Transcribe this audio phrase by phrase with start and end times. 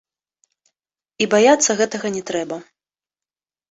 [1.25, 2.55] І баяцца гэтага не трэба.